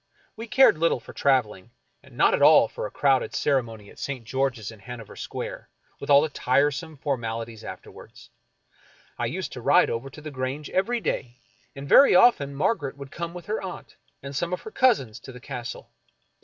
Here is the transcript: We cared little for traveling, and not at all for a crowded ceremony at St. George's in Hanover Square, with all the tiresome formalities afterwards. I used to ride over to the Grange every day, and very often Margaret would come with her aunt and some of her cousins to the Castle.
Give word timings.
We 0.35 0.47
cared 0.47 0.79
little 0.79 0.99
for 0.99 1.13
traveling, 1.13 1.69
and 2.01 2.17
not 2.17 2.33
at 2.33 2.41
all 2.41 2.67
for 2.67 2.87
a 2.87 2.89
crowded 2.89 3.35
ceremony 3.35 3.87
at 3.91 3.99
St. 3.99 4.25
George's 4.25 4.71
in 4.71 4.79
Hanover 4.79 5.15
Square, 5.15 5.69
with 5.99 6.09
all 6.09 6.23
the 6.23 6.29
tiresome 6.29 6.97
formalities 6.97 7.63
afterwards. 7.63 8.31
I 9.19 9.27
used 9.27 9.53
to 9.53 9.61
ride 9.61 9.91
over 9.91 10.09
to 10.09 10.21
the 10.21 10.31
Grange 10.31 10.71
every 10.71 11.01
day, 11.01 11.37
and 11.75 11.87
very 11.87 12.15
often 12.15 12.55
Margaret 12.55 12.97
would 12.97 13.11
come 13.11 13.35
with 13.35 13.45
her 13.45 13.61
aunt 13.61 13.95
and 14.23 14.35
some 14.35 14.53
of 14.53 14.61
her 14.61 14.71
cousins 14.71 15.19
to 15.19 15.31
the 15.31 15.39
Castle. 15.39 15.91